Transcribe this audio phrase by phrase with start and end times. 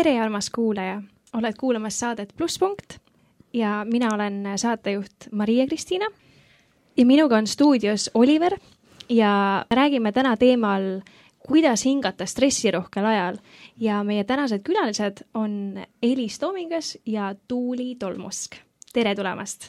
[0.00, 1.02] tere, armas kuulaja,
[1.36, 2.94] oled kuulamas saadet Plusspunkt
[3.52, 6.06] ja mina olen saatejuht Maria-Kristiina
[6.96, 8.56] ja minuga on stuudios Oliver
[9.08, 11.00] ja räägime täna teemal,
[11.48, 13.36] kuidas hingata stressirohkel ajal
[13.76, 18.56] ja meie tänased külalised on Elis Toomingas ja Tuuli Tolmusk.
[18.92, 19.68] tere tulemast!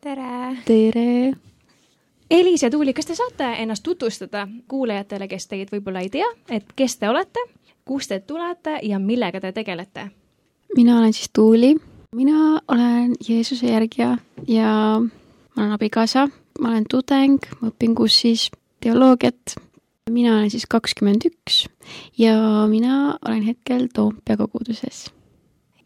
[0.00, 0.56] tere!
[0.64, 1.32] tere!
[2.30, 6.70] Elis ja Tuuli, kas te saate ennast tutvustada kuulajatele, kes teid võib-olla ei tea, et
[6.76, 7.42] kes te olete,
[7.84, 10.10] kust te tulete ja millega te tegelete?
[10.76, 11.76] mina olen siis Tuuli,
[12.16, 14.18] mina olen Jeesuse järgija
[14.48, 15.00] ja
[15.56, 16.28] ma olen abikaasa,
[16.60, 18.50] ma olen tudeng, ma õpin KUS-is
[18.80, 19.56] teoloogiat.
[20.10, 21.66] mina olen siis kakskümmend üks
[22.18, 25.10] ja mina olen hetkel Toompea koguduses.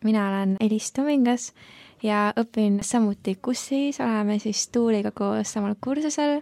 [0.04, 1.52] mina olen Elis Tomingas
[2.02, 6.40] ja õpin samuti KUS-is, oleme siis Tuuliga koos samal kursusel.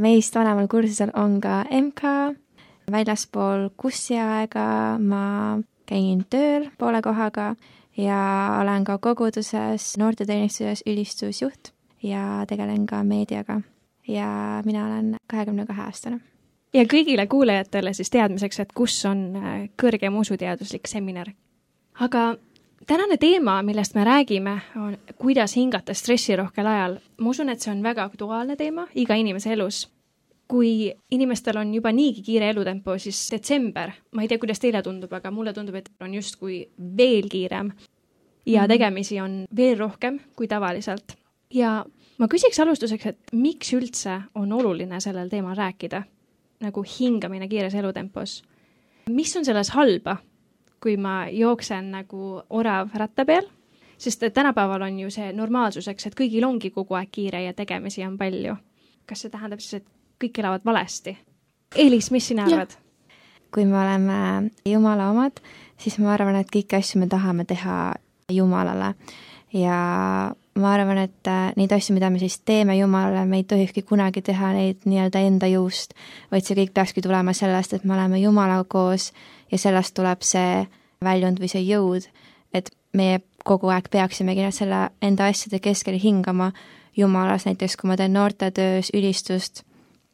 [0.00, 2.02] meist vanemal kursusel on ka MK,
[2.92, 7.54] väljaspool KUS-i aega ma käin tööl poole kohaga
[7.96, 8.20] ja
[8.62, 13.60] olen ka koguduses noorteteenistuses ülistusjuht ja tegelen ka meediaga.
[14.08, 16.20] ja mina olen kahekümne kahe aastane.
[16.74, 21.32] ja kõigile kuulajatele siis teadmiseks, et kus on äh, kõrgem usuteaduslik seminar.
[22.00, 22.36] aga
[22.86, 26.98] tänane teema, millest me räägime, on kuidas hingata stressirohkel ajal.
[27.18, 29.88] ma usun, et see on väga aktuaalne teema iga inimese elus.
[30.50, 35.12] Kui inimestel on juba niigi kiire elutempo, siis detsember, ma ei tea, kuidas teile tundub,
[35.14, 36.64] aga mulle tundub, et on justkui
[36.96, 37.70] veel kiirem
[38.46, 38.72] ja mhm.
[38.72, 41.16] tegemisi on veel rohkem kui tavaliselt.
[41.54, 41.84] ja
[42.18, 46.02] ma küsiks alustuseks, et miks üldse on oluline sellel teemal rääkida,
[46.60, 48.42] nagu hingamine kiires elutempos.
[49.08, 50.16] mis on selles halba,
[50.80, 53.46] kui ma jooksen nagu orav ratta peal,
[53.98, 58.04] sest et tänapäeval on ju see normaalsuseks, et kõigil ongi kogu aeg kiire ja tegemisi
[58.04, 58.56] on palju.
[59.06, 61.16] kas see tähendab siis, et kõik elavad valesti?
[61.76, 62.76] Elis, mis sina arvad?
[63.50, 65.40] kui me oleme Jumala omad,
[65.78, 67.94] siis ma arvan, et kõiki asju me tahame teha
[68.30, 68.92] Jumalale
[69.52, 69.78] ja
[70.60, 74.22] ma arvan, et äh, neid asju, mida me siis teeme Jumalale, me ei tohikski kunagi
[74.22, 75.96] teha neid nii-öelda enda jõust,
[76.30, 79.10] vaid see kõik peakski tulema sellest, et me oleme Jumalaga koos
[79.50, 80.66] ja sellest tuleb see
[81.04, 82.06] väljund või see jõud,
[82.54, 86.52] et meie kogu aeg peaksimegi selle enda asjade keskel hingama
[86.96, 89.64] Jumalas, näiteks kui ma teen noortetöös ülistust,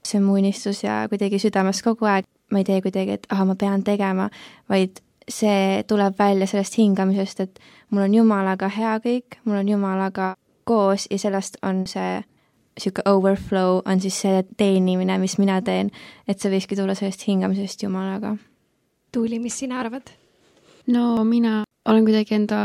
[0.06, 3.47] see on mu unistus ja kuidagi südames kogu aeg, ma ei tee kuidagi, et ahah,
[3.49, 4.28] ma pean tegema,
[4.71, 10.34] vaid see tuleb välja sellest hingamisest, et mul on Jumalaga hea kõik, mul on Jumalaga
[10.66, 12.21] koos ja sellest on see
[12.77, 15.91] niisugune overflow, on siis see teenimine, mis mina teen,
[16.28, 18.37] et see võikski tulla sellest hingamisest Jumalaga.
[19.12, 20.12] Tuuli, mis sina arvad?
[20.87, 22.59] no mina olen kuidagi enda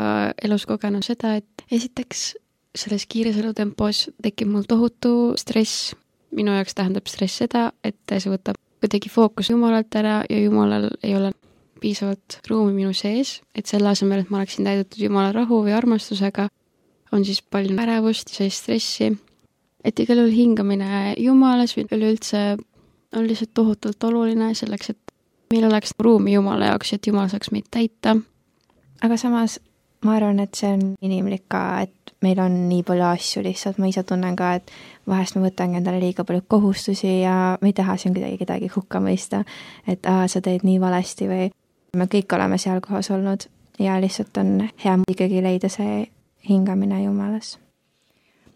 [0.44, 2.31] elus kogenud seda, et esiteks
[2.78, 5.94] selles kiires elutempos tekib mul tohutu stress.
[6.36, 11.16] Minu jaoks tähendab stress seda, et see võtab kuidagi fookus Jumalalt ära ja Jumalal ei
[11.16, 11.31] ole
[11.81, 16.47] piisavalt ruumi minu sees, et selle asemel, et ma oleksin täidetud Jumala rahu või armastusega,
[17.12, 19.12] on siis palju ärevust ja stressi.
[19.84, 22.58] et igal juhul hingamine Jumalas või üleüldse
[23.18, 25.13] on lihtsalt tohutult oluline selleks, et
[25.52, 28.16] meil oleks ruumi Jumala jaoks, et Jumal saaks meid täita.
[29.02, 29.59] aga samas
[30.06, 33.89] ma arvan, et see on inimlik ka, et meil on nii palju asju lihtsalt, ma
[33.89, 34.72] ise tunnen ka, et
[35.09, 39.01] vahest ma võtangi endale liiga palju kohustusi ja ma ei taha siin kuidagi kedagi hukka
[39.03, 39.44] mõista,
[39.88, 41.50] et aa, sa teed nii valesti või
[41.97, 43.47] me kõik oleme seal kohas olnud
[43.79, 46.06] ja lihtsalt on hea ikkagi leida see
[46.50, 47.57] hingamine Jumalas.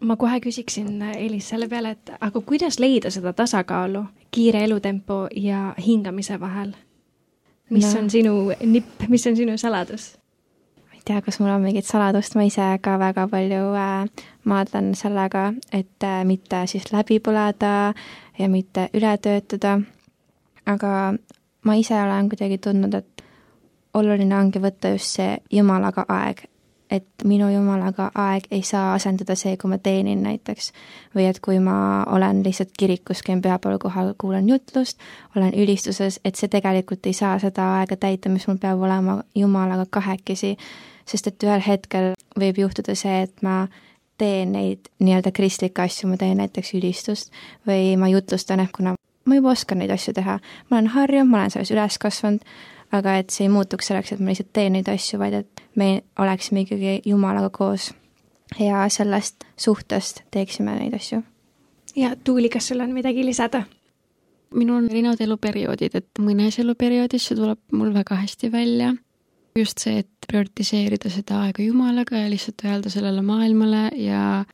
[0.00, 5.74] ma kohe küsiksin, Elis, selle peale, et aga kuidas leida seda tasakaalu kiire elutempo ja
[5.86, 6.74] hingamise vahel?
[7.70, 8.00] mis no.
[8.00, 8.34] on sinu
[8.64, 10.16] nipp, mis on sinu saladus?
[11.06, 15.52] Ei tea, kas mul on mingit saladust, ma ise ka väga palju äh, maadlen sellega,
[15.70, 17.94] et äh, mitte siis läbi põleda
[18.38, 19.78] ja mitte üle töötada.
[20.66, 21.14] aga
[21.62, 23.22] ma ise olen kuidagi tundnud, et
[23.94, 26.42] oluline ongi võtta just see Jumalaga aeg,
[26.90, 30.72] et minu Jumalaga aeg ei saa asendada see, kui ma teenin näiteks.
[31.14, 34.98] või et kui ma olen lihtsalt kirikus, käin pühapäeval kohal, kuulan jutlust,
[35.36, 39.86] olen ülistuses, et see tegelikult ei saa seda aega täita, mis mul peab olema Jumalaga
[39.90, 40.56] kahekesi,
[41.06, 43.66] sest et ühel hetkel võib juhtuda see, et ma
[44.18, 47.32] teen neid nii-öelda kristlikke asju, ma teen näiteks ülistust
[47.68, 50.38] või ma jutlustan, et kuna ma juba oskan neid asju teha,
[50.70, 52.42] ma olen harjunud, ma olen selles üles kasvanud,
[52.94, 55.90] aga et see ei muutuks selleks, et ma lihtsalt teen neid asju, vaid et me
[56.22, 57.90] oleksime ikkagi Jumalaga koos
[58.60, 61.22] ja sellest suhtest teeksime neid asju.
[61.96, 63.64] ja Tuuli, kas sul on midagi lisada?
[64.54, 68.94] minul on erinevad eluperioodid, et mõnes eluperioodis see tuleb mul väga hästi välja.
[69.56, 74.44] Just see, et prioritiseerida seda aega Jumalaga ja lihtsalt öelda sellele maailmale ja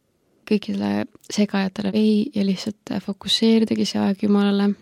[0.48, 4.72] kõikidele segajatele ei ja lihtsalt fokusseeridagi see aeg Jumalale.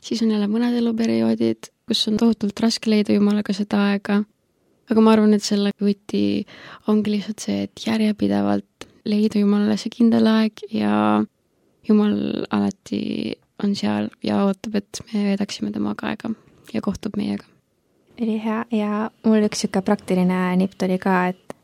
[0.00, 4.22] siis on jälle mõned eluperioodid, kus on tohutult raske leida Jumalaga seda aega.
[4.90, 6.46] aga ma arvan, et selle võti
[6.88, 11.22] ongi lihtsalt see, et järjepidevalt leida Jumalale see kindel aeg ja
[11.88, 13.34] Jumal alati
[13.64, 16.32] on seal ja ootab, et me veedaksime temaga aega
[16.74, 17.44] ja kohtub meiega.
[18.20, 21.56] Ülihea ja mul üks niisugune praktiline nipp tuli ka, et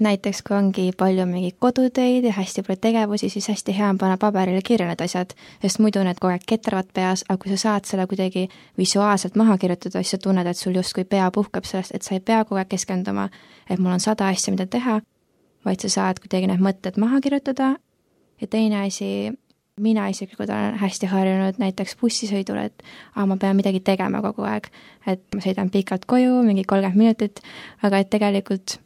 [0.00, 4.16] näiteks kui ongi palju mingeid kodutöid ja hästi palju tegevusi, siis hästi hea on panna
[4.20, 7.88] paberile kirja need asjad, sest muidu need kogu aeg ketravad peas, aga kui sa saad
[7.88, 8.46] selle kuidagi
[8.78, 12.24] visuaalselt maha kirjutada, siis sa tunned, et sul justkui pea puhkab sellest, et sa ei
[12.24, 13.28] pea kogu aeg keskenduma,
[13.68, 15.00] et mul on sada asja, mida teha,
[15.64, 17.74] vaid sa saad kuidagi need mõtted maha kirjutada.
[18.40, 19.32] Ja teine asi,
[19.80, 22.84] mina isiklikult olen hästi harjunud näiteks bussisõidul, et
[23.16, 24.68] aa, ma pean midagi tegema kogu aeg.
[25.06, 27.40] et ma sõidan pikalt koju, mingi kolmkümmend minutit,
[27.82, 28.78] aga et tegelikult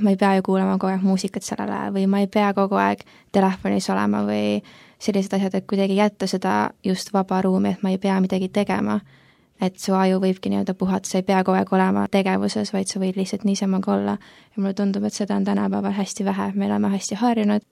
[0.00, 2.78] ma ei pea ju kuulama kogu aeg muusikat sellel ajal või ma ei pea kogu
[2.80, 4.60] aeg telefonis olema või
[5.00, 6.54] sellised asjad, et kuidagi jätta seda
[6.84, 9.00] just vaba ruumi, et ma ei pea midagi tegema.
[9.60, 13.00] et su aju võibki nii-öelda puhata, sa ei pea kogu aeg olema tegevuses, vaid sa
[13.00, 14.16] võid lihtsalt niisama olla.
[14.56, 17.62] ja mulle tundub, et seda on tänapäeval hästi vähe, me oleme hästi harjunud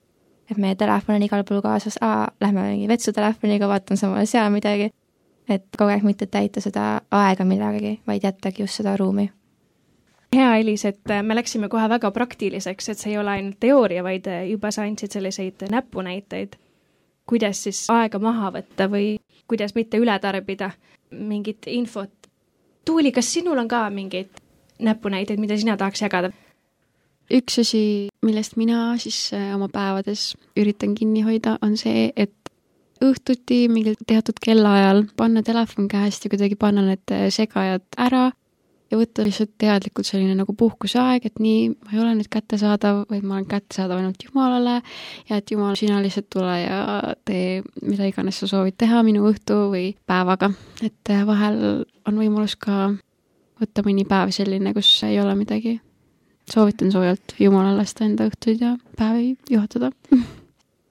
[0.50, 4.90] et meie telefon on igal pool kaasas, aa, lähme mingi vetsutelefoniga, vaatan samal seal midagi.
[5.48, 9.30] et kogu aeg mitte täita seda aega millegagi, vaid jättagi just seda ruumi.
[10.36, 14.02] hea, Elis, et äh, me läksime kohe väga praktiliseks, et see ei ole ainult teooria,
[14.02, 16.56] vaid äh, juba sa andsid selliseid näpunäiteid,
[17.26, 19.16] kuidas siis aega maha võtta või
[19.48, 20.70] kuidas mitte üle tarbida
[21.10, 22.12] mingit infot.
[22.84, 24.40] Tuuli, kas sinul on ka mingeid
[24.78, 26.30] näpunäiteid, mida sina tahaks jagada?
[27.34, 27.82] Üks asi,
[28.24, 32.34] millest mina siis äh, oma päevades üritan kinni hoida, on see, et
[33.04, 38.28] õhtuti mingil teatud kellaajal panna telefon käest ja kuidagi panna need äh, segajad ära
[38.88, 43.26] ja võtta lihtsalt teadlikult selline nagu puhkuseaeg, et nii, ma ei ole nüüd kättesaadav, vaid
[43.26, 44.78] ma olen kättesaadav ainult Jumalale
[45.28, 46.78] ja et Jumal, sina lihtsalt tule ja
[47.28, 50.50] tee mida iganes sa soovid teha minu õhtu või päevaga.
[50.82, 52.88] et äh, vahel on võimalus ka
[53.60, 55.76] võtta mõni päev selline, kus ei ole midagi
[56.52, 59.90] soovitan soojalt Jumalal lasta enda õhtuid ja päevi juhatada.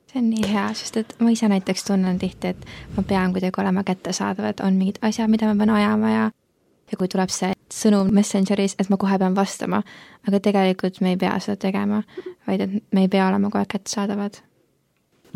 [0.07, 3.61] See on nii hea, sest et ma ise näiteks tunnen tihti, et ma pean kuidagi
[3.61, 6.27] olema kättesaadav, et on mingid asjad, mida ma pean ajama ja
[6.87, 9.81] ja kui tuleb see sõnum Messengeris, et ma kohe pean vastama,
[10.27, 12.03] aga tegelikult me ei pea seda tegema,
[12.47, 14.39] vaid et me ei pea olema kogu aeg kättesaadavad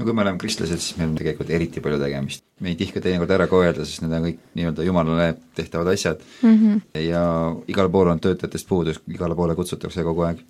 [0.02, 2.44] no kui me oleme kristlased, siis meil on tegelikult eriti palju tegemist.
[2.60, 5.28] me ei tihka teinekord ära ka öelda, sest need on kõik nii-öelda jumalale
[5.58, 7.02] tehtavad asjad mm -hmm.
[7.06, 7.24] ja
[7.68, 10.42] igal pool on töötajatest puudus, igale poole kutsutakse kogu aeg.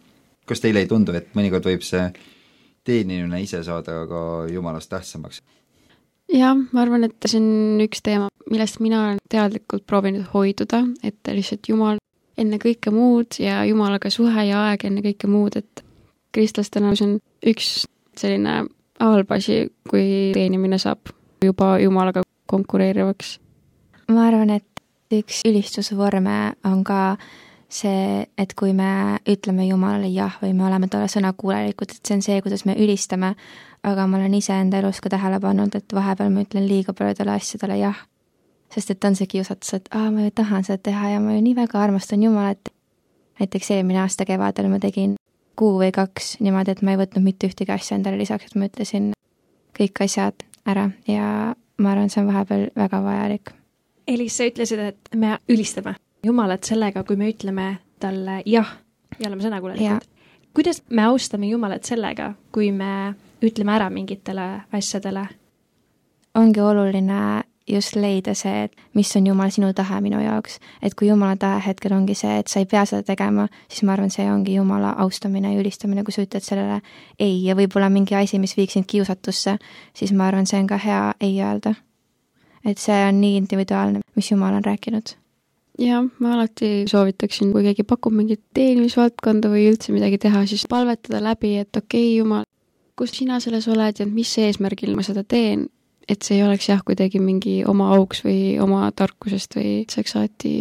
[0.45, 2.12] kas teile ei tundu, et mõnikord võib see
[2.83, 5.42] teenimine ise saada ka jumalast tähtsamaks?
[6.33, 11.19] jah, ma arvan, et see on üks teema, millest mina olen teadlikult proovinud hoiduda, et
[11.27, 11.98] lihtsalt Jumal
[12.38, 15.83] enne kõike muud ja Jumalaga suhe ja aeg enne kõike muud, et
[16.31, 18.63] kristlastena see on üks selline
[19.01, 21.12] halb asi, kui teenimine saab
[21.45, 23.39] juba Jumalaga konkureerivaks?
[24.12, 24.68] ma arvan, et
[25.12, 27.18] üks ülistusvorme on ka
[27.71, 32.25] see, et kui me ütleme Jumalale jah või me oleme talle sõnakuulelikud, et see on
[32.25, 33.33] see, kuidas me ülistame,
[33.88, 37.80] aga ma olen iseenda elus ka tähele pannud, et vahepeal ma ütlen liiga paljudele asjadele
[37.81, 38.03] jah.
[38.71, 41.42] sest et on see kiusatus, et aa, ma ju tahan seda teha ja ma ju
[41.48, 42.69] nii väga armastan Jumalat.
[43.39, 45.15] näiteks eelmine aasta kevadel ma tegin
[45.62, 48.70] kuu või kaks niimoodi, et ma ei võtnud mitte ühtegi asja endale lisaks, et ma
[48.70, 49.12] ütlesin
[49.77, 51.25] kõik asjad ära ja
[51.82, 53.51] ma arvan, see on vahepeal väga vajalik.
[54.10, 57.68] Elis, sa ütlesid, et me ülistame Jumalat sellega, kui me ütleme
[58.01, 58.75] talle jah
[59.18, 60.10] ja oleme sõnakuulelikud.
[60.53, 65.27] kuidas me austame Jumalat sellega, kui me ütleme ära mingitele asjadele?
[66.36, 67.22] ongi oluline
[67.68, 70.60] just leida see, et mis on Jumal sinu tahe minu jaoks.
[70.82, 73.94] et kui Jumala tahe hetkel ongi see, et sa ei pea seda tegema, siis ma
[73.94, 76.82] arvan, see ongi Jumala austamine ja ülistamine, kui sa ütled sellele
[77.20, 79.58] ei ja võib-olla mingi asi, mis viiks sind kiusatusse,
[79.94, 81.75] siis ma arvan, see on ka hea ei öelda.
[82.65, 85.15] et see on nii individuaalne, mis Jumal on rääkinud
[85.82, 91.22] jah, ma alati soovitaksin, kui keegi pakub mingit teenimisvaldkonda või üldse midagi teha, siis palvetada
[91.24, 92.46] läbi, et okei okay,, Jumal,
[92.98, 95.70] kus sina selles oled ja mis eesmärgil ma seda teen
[96.12, 100.53] et see ei oleks jah, kuidagi mingi oma auks või oma tarkusest või saaks alati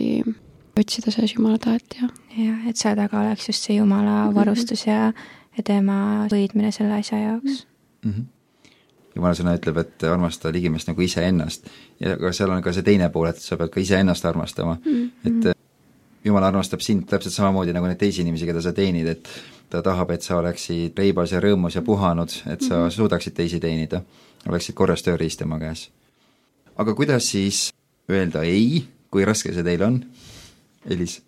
[0.79, 2.09] otsida selles Jumala tahet ja.
[2.37, 4.35] jah, et seal taga oleks just see Jumala mhm.
[4.39, 5.13] varustus ja,
[5.57, 7.65] ja tema võidmine selle asja jaoks
[8.05, 8.13] mm.
[8.13, 8.29] -hmm.
[9.17, 11.67] Jumala sõna ütleb, et armasta ligimest nagu iseennast
[12.01, 15.11] ja aga seal on ka see teine pool, et sa pead ka iseennast armastama mm,
[15.25, 15.51] -hmm.
[15.51, 15.57] et
[16.25, 19.29] Jumal armastab sind täpselt samamoodi nagu neid teisi inimesi, keda sa teenid, et
[19.73, 22.91] ta tahab, et sa oleksid reibas ja rõõmus ja puhanud, et sa mm -hmm.
[22.91, 24.03] suudaksid teisi teenida
[24.49, 25.91] oleksid korras tööriist tema käes.
[26.77, 27.71] aga kuidas siis
[28.11, 30.01] öelda ei, kui raske see teil on,
[30.87, 31.21] Elis?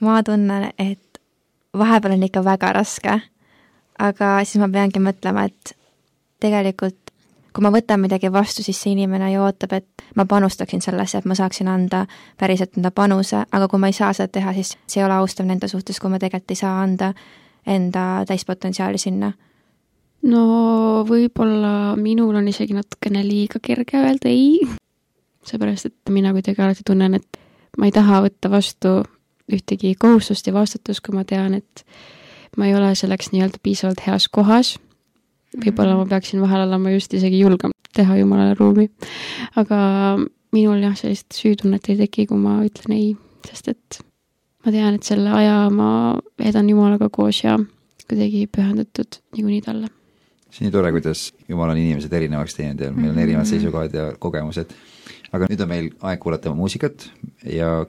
[0.00, 1.20] ma tunnen, et
[1.76, 3.20] vahepeal on ikka väga raske,
[3.98, 5.76] aga siis ma peangi mõtlema, et
[6.40, 7.10] tegelikult
[7.52, 11.26] kui ma võtan midagi vastu, siis see inimene ju ootab, et ma panustaksin sellesse, et
[11.26, 12.04] ma saaksin anda
[12.38, 15.48] päriselt enda panuse, aga kui ma ei saa seda teha, siis see ei ole austav
[15.48, 17.12] nende suhtes, kui ma tegelikult ei saa anda
[17.66, 19.32] enda täispotentsiaali sinna
[20.28, 24.60] no võib-olla minul on isegi natukene liiga kerge öelda ei,
[25.46, 27.40] seepärast et mina kuidagi alati tunnen, et
[27.78, 29.00] ma ei taha võtta vastu
[29.50, 31.84] ühtegi kohustust ja vastutust, kui ma tean, et
[32.58, 34.76] ma ei ole selleks nii-öelda piisavalt heas kohas.
[35.56, 38.90] võib-olla ma peaksin vahel olema just isegi julgem teha jumalale ruumi.
[39.56, 40.18] aga
[40.52, 43.16] minul jah, sellist süütunnet ei teki, kui ma ütlen ei,
[43.48, 44.00] sest et
[44.64, 47.58] ma tean, et selle aja ma veedan Jumalaga koos ja
[48.06, 49.90] kuidagi pühendatud niikuinii talle
[50.50, 53.50] see on nii tore, kuidas Jumal on inimesed erinevaks teinud ja meil on erinevad mhm.
[53.50, 54.74] seisukohad ja kogemused.
[55.32, 57.06] aga nüüd on meil aeg kuulata muusikat
[57.46, 57.86] ja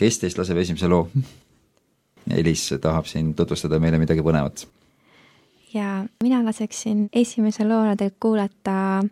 [0.00, 1.08] kes teist laseb esimese loo?
[2.40, 4.66] Elis tahab siin tutvustada meile midagi põnevat.
[5.74, 9.02] ja mina laseksin esimese loona teil kuulata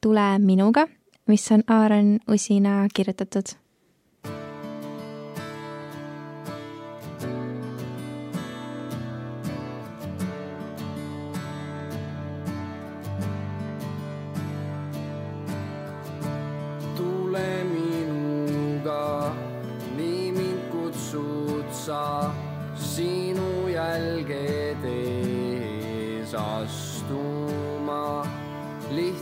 [0.00, 0.84] Tule minuga,
[1.26, 3.56] mis on Aaron Usina kirjutatud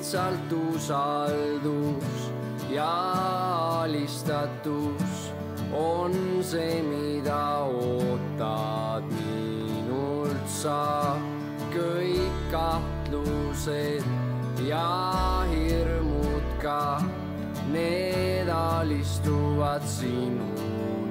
[0.04, 2.30] lihtsalt usaldus
[2.70, 5.32] ja alistatus
[5.72, 6.12] on
[6.42, 11.16] see, mida ootad minult sa.
[11.74, 14.04] kõik kahtlused
[14.62, 17.02] ja hirmud ka,
[17.72, 20.46] need alistuvad sinu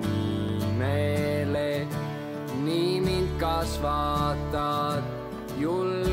[0.05, 1.87] nimele.
[2.63, 5.03] nii mind kasvatad,
[5.59, 6.12] julge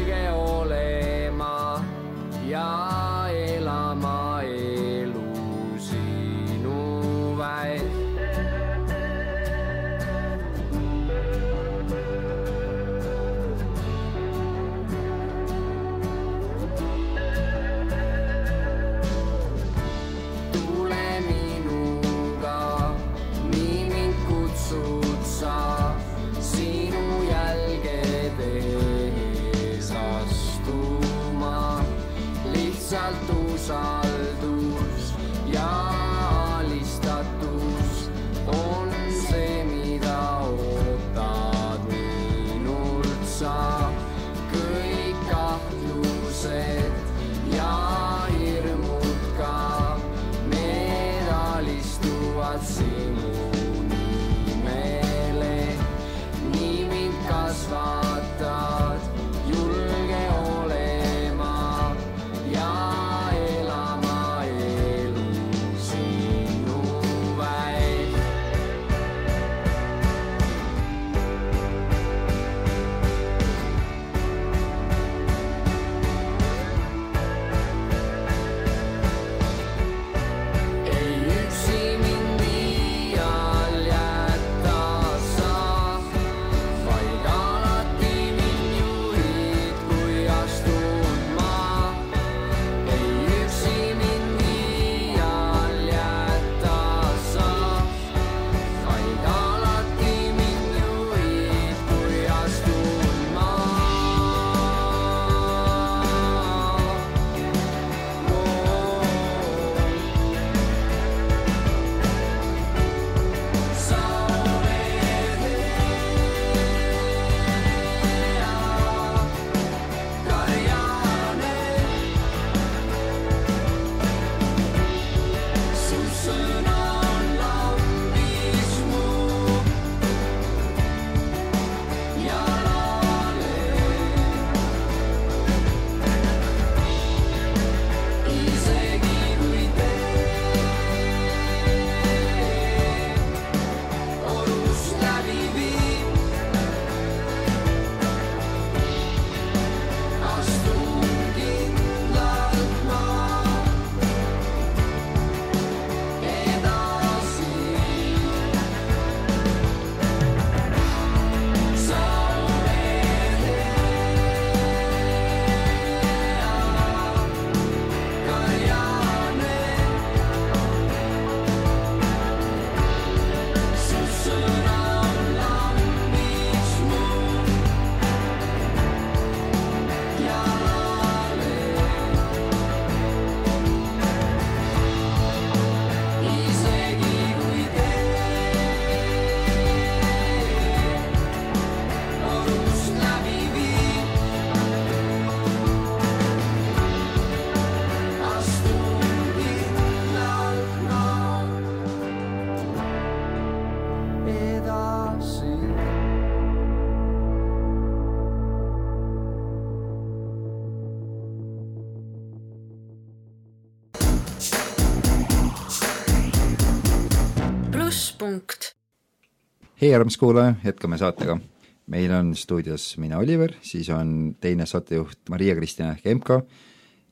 [219.80, 221.38] hei, armas kuulaja, jätkame saatega.
[221.86, 226.36] meil on stuudios mina, Oliver, siis on teine saatejuht Maria-Kristina ehk MK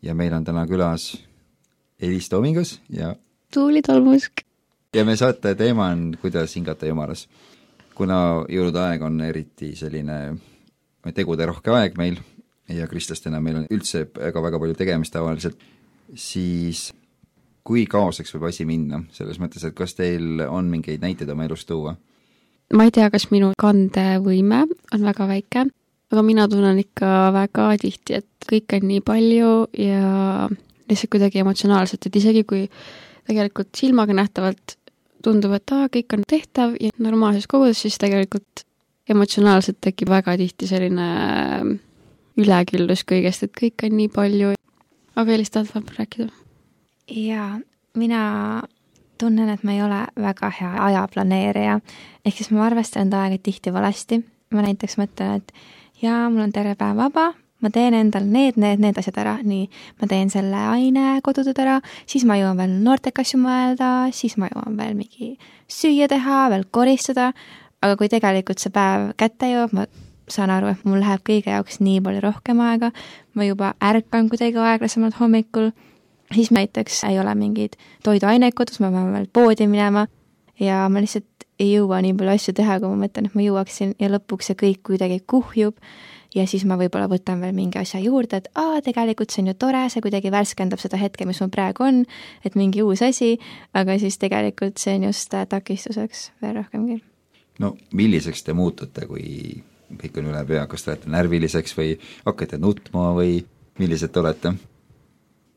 [0.02, 1.14] ja meil on täna külas
[2.00, 3.14] Elis Toomingas ja
[3.54, 4.42] Tuuli tolmusk.
[4.94, 7.28] ja meie saate teema on kuidas hingata jumalas.
[7.94, 10.36] kuna jõulude aeg on eriti selline
[11.14, 12.20] teguderohke aeg meil
[12.68, 15.56] ja kristlastena meil on üldse väga-väga palju tegemist tavaliselt,
[16.14, 16.92] siis
[17.64, 21.68] kui kaoseks võib asi minna, selles mõttes, et kas teil on mingeid näiteid oma elust
[21.68, 21.96] tuua?
[22.74, 25.66] Ma ei tea, kas minu kandevõime on väga väike,
[26.12, 30.48] aga mina tunnen ikka väga tihti, et kõike on nii palju ja
[30.88, 32.66] lihtsalt kuidagi emotsionaalselt, et isegi kui
[33.28, 34.78] tegelikult silmaga nähtavalt
[35.24, 38.64] tundub, et aa, kõik on tehtav ja normaalses kogudes, siis tegelikult
[39.08, 41.08] emotsionaalselt tekib väga tihti selline
[42.38, 44.54] üleküllus kõigest, et kõike on nii palju.
[45.18, 46.28] aga Elis, tahad vahepeal rääkida?
[47.08, 47.58] jaa,
[47.96, 48.22] mina
[49.18, 51.80] tunnen, et ma ei ole väga hea ajaplaneerija,
[52.24, 54.22] ehk siis ma arvestan enda aega tihti valesti.
[54.54, 55.52] ma näiteks mõtlen, et
[56.00, 57.26] jaa, mul on terve päev vaba,
[57.60, 59.66] ma teen endal need, need, need asjad ära, nii,
[60.00, 64.48] ma teen selle aine kodutööd ära, siis ma jõuan veel noortega asju mõelda, siis ma
[64.48, 65.34] jõuan veel mingi
[65.68, 67.32] süüa teha, veel koristada,
[67.82, 69.84] aga kui tegelikult see päev kätte jõuab, ma
[70.32, 72.92] saan aru, et mul läheb kõige jaoks nii palju rohkem aega,
[73.34, 75.72] ma juba ärkan kuidagi aeglasemalt hommikul
[76.34, 80.06] siis näiteks ei ole mingeid toiduaineid kodus, ma pean veel poodi minema
[80.60, 83.96] ja ma lihtsalt ei jõua nii palju asju teha, kui ma mõtlen, et ma jõuaksin
[83.98, 85.78] ja lõpuks see kõik kuidagi kuhjub
[86.34, 89.56] ja siis ma võib-olla võtan veel mingi asja juurde, et aa, tegelikult see on ju
[89.58, 92.02] tore, see kuidagi värskendab seda hetke, mis mul praegu on,
[92.46, 93.36] et mingi uus asi,
[93.74, 97.00] aga siis tegelikult see on just äh, takistuseks veel rohkemgi.
[97.58, 99.62] no milliseks te muutute, kui
[99.98, 101.94] kõik on üle pea, kas te olete närviliseks või
[102.26, 103.40] hakkate nutma või
[103.80, 104.54] millised te olete?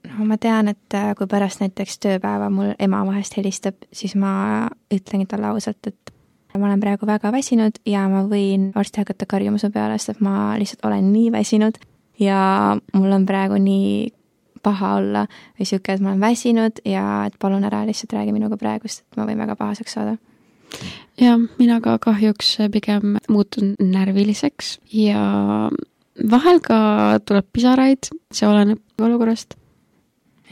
[0.07, 4.69] No ma tean, et äh, kui pärast näiteks tööpäeva mul ema vahest helistab, siis ma
[4.93, 6.13] ütlengi talle ausalt, et
[6.57, 10.55] ma olen praegu väga väsinud ja ma võin varsti hakata karjuma su peale, sest ma
[10.59, 11.79] lihtsalt olen nii väsinud
[12.19, 12.41] ja
[12.93, 14.09] mul on praegu nii
[14.63, 15.23] paha olla
[15.57, 19.05] või sihuke, et ma olen väsinud ja et palun ära lihtsalt räägi minuga praegu, sest
[19.05, 20.17] et ma võin väga pahaseks saada.
[21.19, 25.23] jah, mina ka kahjuks pigem muutun närviliseks ja
[26.29, 29.57] vahel ka tuleb pisaraid, see oleneb olukorrast.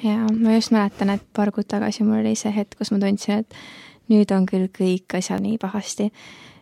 [0.04, 3.44] Ja ma just mäletan, et paar kuud tagasi mul oli see hetk, kus ma tundsin,
[3.44, 3.58] et
[4.10, 6.12] nüüd on küll kõik asjad nii pahasti.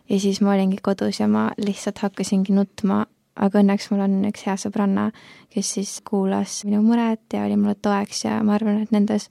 [0.08, 3.04] ja siis ma olingi kodus ja ma lihtsalt hakkasingi nutma,
[3.36, 5.10] aga õnneks mul on üks hea sõbranna,
[5.52, 9.28] kes siis kuulas minu muret ja oli mulle toeks ja ma arvan, et nendes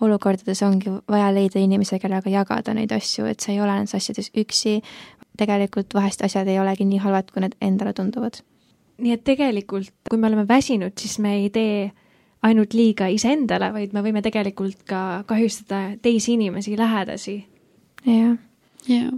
[0.00, 4.30] olukordades ongi vaja leida inimese, kellega jagada neid asju, et sa ei ole nendes asjades
[4.36, 4.80] üksi.
[5.40, 8.40] tegelikult vahest asjad ei olegi nii halvad, kui need endale tunduvad.
[8.98, 11.90] nii et tegelikult, kui me oleme väsinud, siis me ei tee
[12.42, 17.44] ainult liiga iseendale, vaid me võime tegelikult ka kahjustada teisi inimesi, lähedasi.
[18.06, 18.38] jah
[18.88, 19.10] jaa,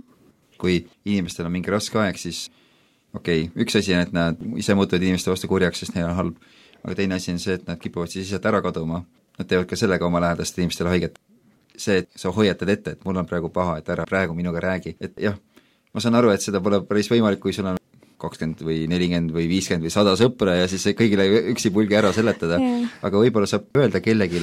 [0.59, 2.47] kui inimestel on mingi raske aeg, siis
[3.15, 6.19] okei okay,, üks asi on, et nad ise muutuvad inimeste vastu kurjaks, sest neil on
[6.19, 6.49] halb,
[6.83, 9.05] aga teine asi on see, et nad kipuvad siis lihtsalt ära kaduma.
[9.39, 11.19] Nad teevad ka sellega oma lähedastele inimestele haiget.
[11.77, 14.93] see, et sa hoiatad ette, et mul on praegu paha, et ära praegu minuga räägi,
[15.01, 15.39] et jah,
[15.95, 17.79] ma saan aru, et seda pole päris võimalik, kui sul on
[18.23, 22.95] kakskümmend või nelikümmend või viiskümmend või sada sõpra ja siis kõigile üksipulgi ära seletada Jah.
[23.09, 24.43] aga võib-olla saab öelda kellelegi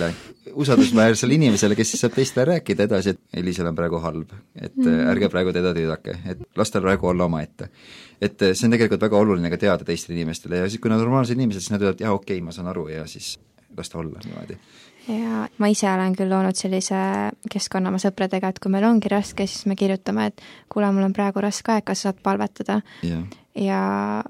[0.54, 5.08] usaldusväärsele inimesele, kes siis saab teistele rääkida edasi, et Elisel on praegu halb, et mm.
[5.14, 7.70] ärge praegu teda tüdake, et las tal praegu olla omaette.
[8.22, 11.08] et see on tegelikult väga oluline ka teada teistele inimestele ja siis, kui nad on
[11.08, 13.38] normaalsed inimesed, siis nad ütlevad jaa, okei okay,, ma saan aru ja siis
[13.78, 14.58] las ta olla niimoodi.
[15.08, 17.00] ja ma ise olen küll loonud sellise
[17.52, 21.16] keskkonna oma sõpradega, et kui meil ongi raske, siis me kirjutame, et kuule, mul on
[21.16, 23.24] praegu raske aeg, kas sa saad palvetada jah,
[23.60, 24.24] ja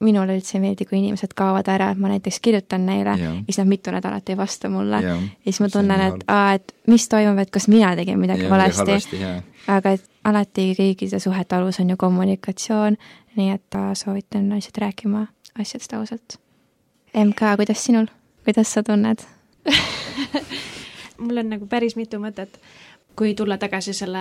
[0.00, 3.58] minule üldse ei meeldi, kui inimesed kaovad ära, et ma näiteks kirjutan neile ja siis
[3.60, 5.00] nad mitu nädalat ei vasta mulle.
[5.04, 8.46] Jah, ja siis ma tunnen, et aa, et mis toimub, et kas mina tegin midagi
[8.48, 9.20] Ja valesti,
[9.68, 12.96] aga et alati kõikide suhete alus on ju kommunikatsioon,
[13.36, 15.26] nii et soovitan lihtsalt rääkima
[15.60, 16.38] asjadest ausalt.
[17.12, 18.08] MK, kuidas sinul,
[18.44, 19.26] kuidas sa tunned?
[21.20, 22.60] mul on nagu päris mitu mõtet.
[23.18, 24.20] kui tulla tagasi selle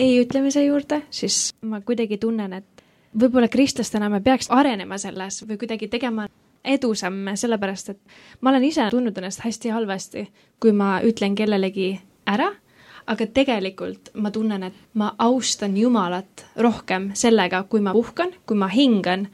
[0.00, 2.79] ei ütlemise juurde, siis ma kuidagi tunnen, et
[3.18, 6.28] võib-olla kristlastena me peaks arenema selles või kuidagi tegema
[6.64, 8.00] edusamme, sellepärast et
[8.40, 10.26] ma olen ise tundnud ennast hästi halvasti,
[10.60, 11.94] kui ma ütlen kellelegi
[12.28, 12.50] ära,
[13.10, 18.68] aga tegelikult ma tunnen, et ma austan Jumalat rohkem sellega, kui ma puhkan, kui ma
[18.68, 19.26] hingan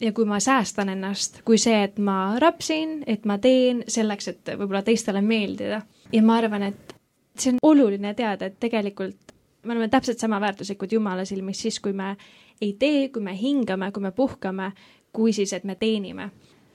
[0.00, 4.52] ja kui ma säästan ennast, kui see, et ma rapsin, et ma teen selleks, et
[4.54, 5.82] võib-olla teistele meeldida.
[6.12, 6.94] ja ma arvan, et
[7.38, 11.92] see on oluline teada, et tegelikult me oleme täpselt sama väärtuslikud Jumala silmis siis, kui
[11.92, 12.16] me
[12.60, 14.72] ei tee, kui me hingame, kui me puhkame,
[15.12, 16.30] kui siis, et me teenime.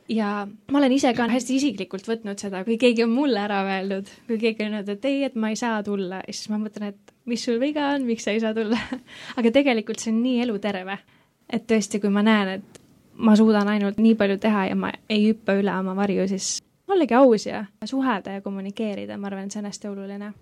[0.09, 4.09] ja ma olen ise ka hästi isiklikult võtnud seda, kui keegi on mulle ära öelnud,
[4.27, 7.13] kui keegi on öelnud, et ei, et ma ei saa tulla, siis ma mõtlen, et
[7.25, 8.79] mis sul viga on, miks sa ei saa tulla
[9.39, 10.97] aga tegelikult see on nii eluterve.
[11.53, 12.81] et tõesti, kui ma näen, et
[13.15, 16.57] ma suudan ainult nii palju teha ja ma ei hüppa üle oma varju, siis
[16.91, 20.33] ollagi aus ja suhelda ja kommunikeerida, ma arvan, et see on hästi oluline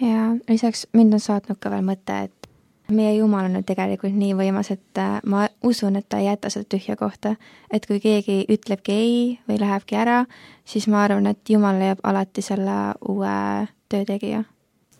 [0.00, 2.44] ja lisaks mind on saatnud ka veel mõte, et
[2.92, 6.50] meie Jumal on ju tegelikult nii võimas, et äh, ma usun, et ta ei jäta
[6.52, 7.36] seda tühja kohta.
[7.72, 10.24] et kui keegi ütlebki ei või lähebki ära,
[10.64, 14.44] siis ma arvan, et Jumal leiab alati selle uue töötegija.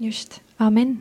[0.00, 0.98] just, amin.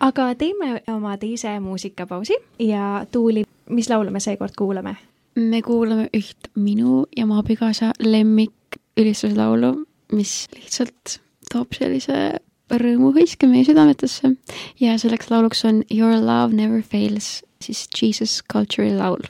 [0.00, 4.96] aga teeme oma teise muusikapausi ja Tuuli, mis laulu me seekord kuulame?
[5.36, 8.52] me kuulame üht minu ja mu abikaasa lemmik
[8.96, 11.20] ülistuslaulu, mis lihtsalt
[11.52, 14.34] toob sellise rõõmu hõiske meie südametesse.
[14.80, 19.24] Ja selleks lauluks on Your love never fails, siis Jesus Culture'i laul.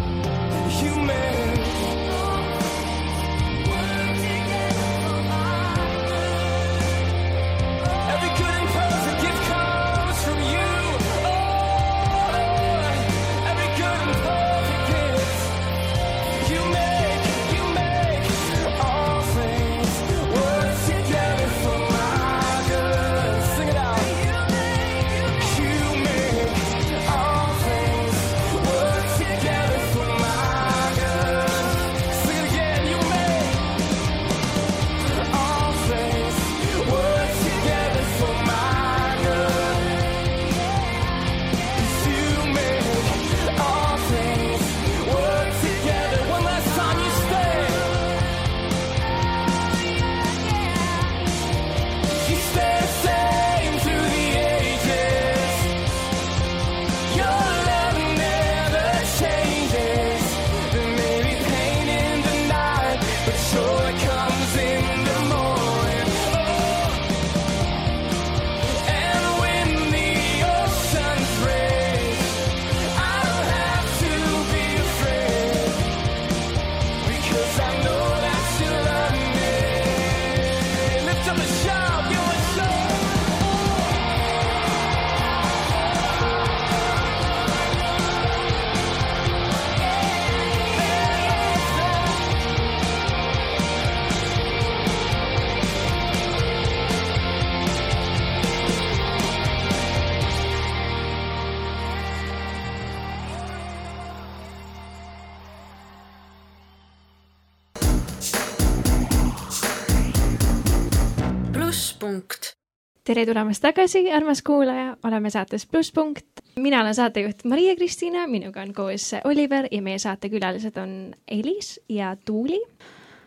[113.09, 116.27] Tere tulemast tagasi, armas kuulaja, oleme saates Plusspunkt.
[116.57, 122.61] mina olen saatejuht Maria-Kristiina, minuga on koos Oliver ja meie saatekülalised on Elis ja Tuuli.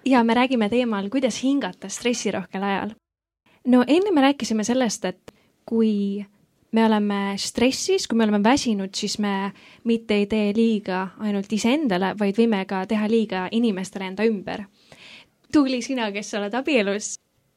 [0.05, 2.89] ja me räägime teemal, kuidas hingata stressirohkel ajal.
[3.67, 5.31] no enne me rääkisime sellest, et
[5.65, 6.25] kui
[6.71, 9.51] me oleme stressis, kui me oleme väsinud, siis me
[9.83, 14.61] mitte ei tee liiga ainult iseendale, vaid võime ka teha liiga inimestele enda ümber.
[15.53, 17.15] Tuuli, sina, kes sa oled abielus,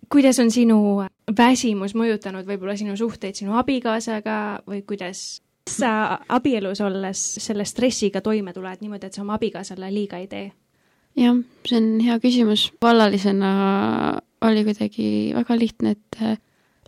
[0.09, 7.23] kuidas on sinu väsimus mõjutanud võib-olla sinu suhteid sinu abikaasaga või kuidas sa abielus olles
[7.41, 10.53] selle stressiga toime tuled niimoodi, et sa oma abikaasale liiga ei tee?
[11.17, 12.69] jah, see on hea küsimus.
[12.83, 13.51] vallalisena
[14.45, 16.39] oli kuidagi väga lihtne, et äh,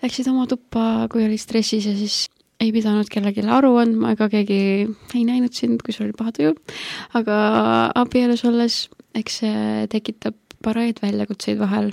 [0.02, 2.26] läksid oma tuppa, kui olid stressis ja siis
[2.60, 4.60] ei pidanud kellelegi aru andma ega keegi
[5.14, 6.54] ei näinud sind, kui sul oli paha tuju.
[7.18, 7.36] aga
[8.02, 11.92] abielus olles, eks see tekitab paraid väljakutseid vahel.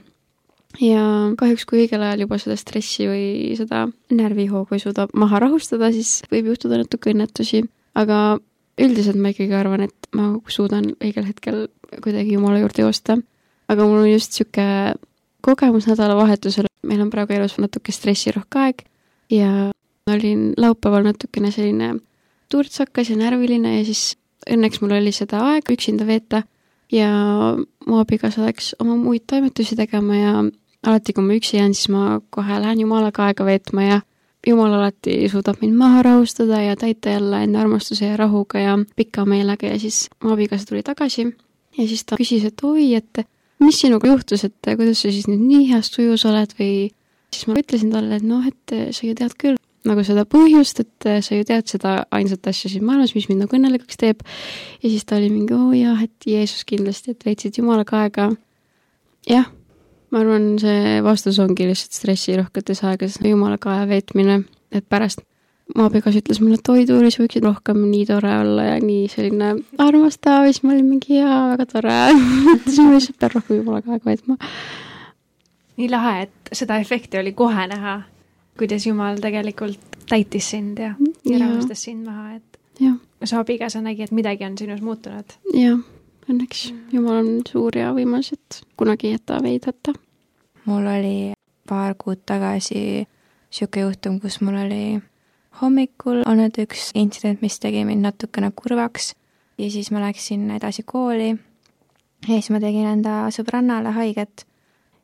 [0.81, 1.03] Ja
[1.37, 3.25] kahjuks, kui õigel ajal juba seda stressi või
[3.59, 7.63] seda närvihoogu ei suuda maha rahustada, siis võib juhtuda natuke õnnetusi,
[7.99, 8.39] aga
[8.81, 11.67] üldiselt ma ikkagi arvan, et ma suudan õigel hetkel
[12.01, 13.17] kuidagi Jumala juurde joosta.
[13.67, 14.95] aga mul on just niisugune
[15.43, 18.83] kogemus nädalavahetusel, meil on praegu elus natuke stressirohke aeg
[19.31, 19.71] ja
[20.07, 21.93] olin laupäeval natukene selline
[22.51, 24.15] turtsakas ja närviline ja siis
[24.49, 26.43] õnneks mul oli seda aega üksinda veeta
[26.91, 27.09] ja
[27.87, 30.33] mu abikaasa läks oma muid toimetusi tegema ja
[30.83, 34.01] alati, kui ma üksi jään, siis ma kohe lähen Jumalaga aega veetma ja
[34.47, 39.23] Jumal alati suudab mind maha rahustada ja täita jälle enda armastuse ja rahuga ja pika
[39.25, 41.29] meelega ja siis mu abikaasa tuli tagasi
[41.77, 43.23] ja siis ta küsis, et oi, et
[43.63, 46.73] mis sinuga juhtus, et kuidas sa siis nüüd nii heas tujus oled või
[47.31, 49.55] siis ma ütlesin talle, et noh, et sa ju tead küll
[49.87, 53.57] nagu seda põhjust, et sa ju tead seda ainsat asja siin maailmas, mis mind nagu
[53.57, 54.23] õnnelikuks teeb.
[54.83, 58.29] ja siis ta oli mingi, oo jah, et Jeesus kindlasti, et veetsid Jumalaga aega.
[59.29, 59.47] jah,
[60.13, 65.23] ma arvan, see vastus ongi lihtsalt stressirohketes aegades Jumalaga aja veetmine, et pärast
[65.73, 69.07] mu abikaasa ütles mulle, et oi, Tuuli, sa võiksid rohkem nii tore olla ja nii
[69.11, 71.97] selline armastav ja siis ma olin mingi jaa, väga tore
[72.49, 74.37] mõtlesin, ma lihtsalt pean rohkem jumalaga aega veetma.
[75.81, 78.01] nii lahe, et seda efekti oli kohe näha,
[78.59, 80.93] kuidas Jumal tegelikult täitis sind ja,
[81.25, 85.37] ja rahustas sind maha, et jah, su abikaasa nägi, et midagi on sinus muutunud.
[85.57, 85.79] jah,
[86.29, 89.93] õnneks Jumal on suur ja võimas, et kunagi ei jäta meid hätta.
[90.65, 91.33] mul oli
[91.67, 95.01] paar kuud tagasi niisugune juhtum, kus mul oli
[95.61, 99.13] hommikul olnud üks intsident, mis tegi mind natukene kurvaks
[99.57, 101.29] ja siis ma läksin edasi kooli
[102.27, 104.45] ja siis ma tegin enda sõbrannale haiget.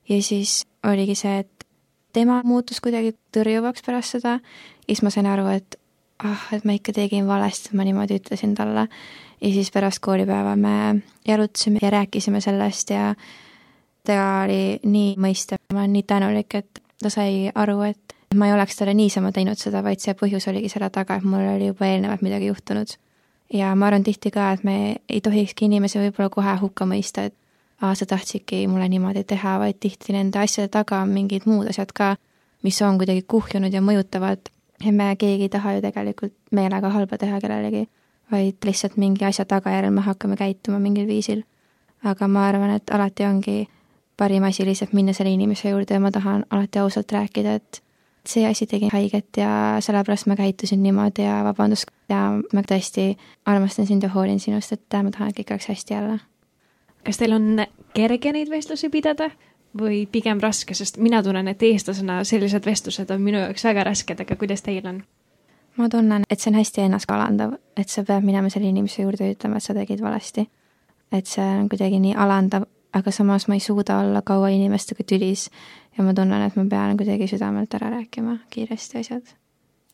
[0.09, 1.65] ja siis oligi see, et
[2.13, 5.78] tema muutus kuidagi tõrjuvaks pärast seda ja siis ma sain aru, et
[6.23, 8.87] ah, et ma ikka tegin valesti, ma niimoodi ütlesin talle.
[9.41, 13.15] ja siis pärast koolipäeva me jalutasime ja rääkisime sellest ja
[14.03, 18.53] ta oli nii mõistev, ma olen nii tänulik, et ta sai aru, et ma ei
[18.53, 21.87] oleks talle niisama teinud seda, vaid see põhjus oligi selle taga, et mul oli juba
[21.87, 22.97] eelnevalt midagi juhtunud.
[23.53, 27.35] ja ma arvan tihti ka, et me ei tohikski inimesi võib-olla kohe hukka mõista, et
[27.81, 31.93] aa, sa tahtsidki mulle niimoodi teha, vaid tihti nende asjade taga on mingid muud asjad
[31.95, 32.15] ka,
[32.63, 34.51] mis on kuidagi kuhjunud ja mõjutavad
[34.85, 37.87] ja me keegi ei taha ju tegelikult meelega halba teha kellelegi,
[38.31, 41.43] vaid lihtsalt mingi asja tagajärjel me hakkame käituma mingil viisil.
[42.03, 43.67] aga ma arvan, et alati ongi
[44.17, 47.81] parim asi lihtsalt minna selle inimese juurde ja ma tahan alati ausalt rääkida, et
[48.25, 52.21] see asi tegi haiget ja sellepärast ma käitusin niimoodi ja vabandust ja
[52.53, 56.19] ma tõesti armastan sind ja hoolin sinust, et ma tahan, et kõik oleks hästi jälle.
[57.03, 59.29] kas teil on kerge neid vestlusi pidada
[59.77, 64.21] või pigem raske, sest mina tunnen, et eestlasena sellised vestlused on minu jaoks väga rasked,
[64.21, 65.03] aga kuidas teil on?
[65.79, 69.29] ma tunnen, et see on hästi ennast alandav, et sa pead minema selle inimese juurde
[69.29, 70.49] ja ütlema, et sa tegid valesti.
[71.11, 75.47] et see on kuidagi nii alandav, aga samas ma ei suuda olla kaua inimestega tülis
[75.97, 79.35] ja ma tunnen, et ma pean kuidagi südamelt ära rääkima kiiresti asjad.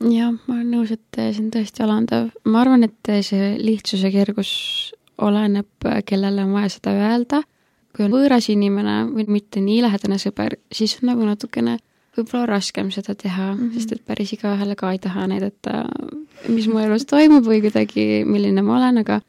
[0.09, 2.29] jah, ma olen nõus, et see on tõesti alandav.
[2.45, 4.51] ma arvan, et see lihtsus ja kergus
[5.17, 7.43] oleneb, kellele on vaja seda öelda.
[7.95, 11.77] Kui on võõras inimene või mitte nii lähedane sõber, siis on nagu natukene
[12.15, 13.67] võib-olla raskem seda teha mm, Mhm.
[13.69, 13.73] -hmm.
[13.73, 15.85] sest et päris igaühele ka ei taha näidata,
[16.47, 19.21] mis mu elus toimub või kuidagi, milline ma olen, aga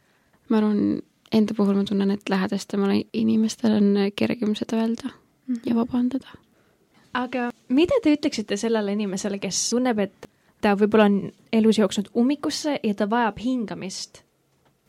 [0.48, 1.02] ma arvan,
[1.32, 5.10] enda puhul ma tunnen, et lähedastemale inimestele on kergem seda öelda
[5.66, 6.28] ja vabandada.
[7.14, 10.28] aga mida te ütleksite sellele inimesele, kes tunneb, et
[10.60, 14.22] ta võib-olla on elus jooksnud ummikusse ja ta vajab hingamist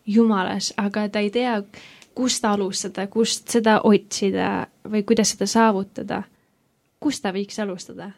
[0.07, 1.63] Jumalas, aga ta ei tea,
[2.17, 6.23] kust alustada, kust seda otsida või kuidas seda saavutada.
[6.99, 8.11] kust ta võiks alustada?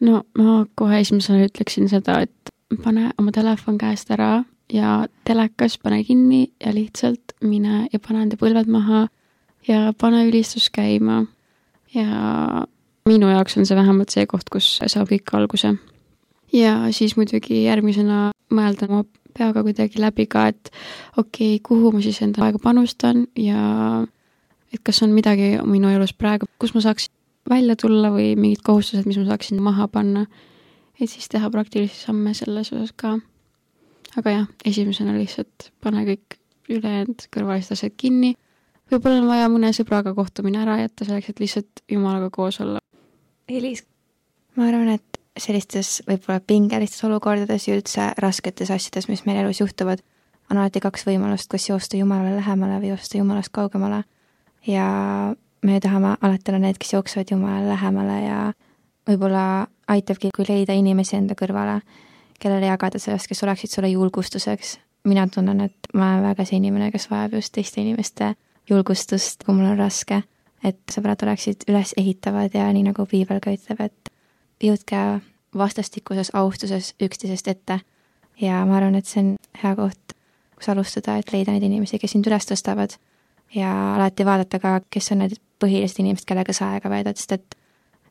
[0.00, 2.52] no ma kohe esimesena ütleksin seda, et
[2.82, 8.40] pane oma telefon käest ära ja telekas pane kinni ja lihtsalt mine ja pane enda
[8.40, 9.06] põlved maha
[9.68, 11.26] ja pane ülistus käima.
[11.94, 12.66] ja
[13.08, 15.74] minu jaoks on see vähemalt see koht, kus saab kõik alguse.
[16.52, 19.04] ja siis muidugi järgmisena mõelda oma
[19.36, 20.70] peaga kuidagi läbi ka, et
[21.16, 24.04] okei okay,, kuhu ma siis enda aega panustan ja
[24.74, 27.12] et kas on midagi minu elus praegu, kus ma saaksin
[27.50, 30.26] välja tulla või mingid kohustused, mis ma saaksin maha panna.
[31.00, 33.18] et siis teha praktilisi samme selles osas ka.
[34.16, 38.34] aga jah, esimesena lihtsalt pane kõik ülejäänud kõrvalised asjad kinni.
[38.90, 42.80] võib-olla on vaja mõne sõbraga kohtumine ära jätta selleks, et lihtsalt jumalaga koos olla.
[43.48, 43.84] Elis,
[44.56, 50.02] ma arvan, et sellistes võib-olla pingelistes olukordades ja üldse rasketes asjades, mis meil elus juhtuvad,
[50.50, 54.04] on alati kaks võimalust, kas joosta Jumalale lähemale või joosta Jumalast kaugemale.
[54.66, 58.40] ja me tahame alati olla need, kes jooksevad Jumalale lähemale ja
[59.08, 61.80] võib-olla aitabki, kui leida inimesi enda kõrvale,
[62.40, 64.78] kellele jagada sellest, kes oleksid sulle julgustuseks.
[65.04, 68.34] mina tunnen, et ma olen väga see inimene, kes vajab just teiste inimeste
[68.70, 70.22] julgustust, kui mul on raske.
[70.64, 74.13] et sõbrad oleksid ülesehitavad ja nii nagu piibel ka ütleb, et
[74.62, 75.20] jõudke
[75.54, 77.80] vastastikuses austuses üksteisest ette.
[78.40, 80.14] ja ma arvan, et see on hea koht,
[80.56, 82.96] kus alustada, et leida neid inimesi, kes sind üles tõstavad
[83.54, 87.54] ja alati vaadata ka, kes on need põhilised inimesed, kellega sa aega veedad, sest et